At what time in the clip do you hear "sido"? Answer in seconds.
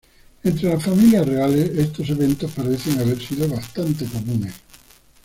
3.21-3.47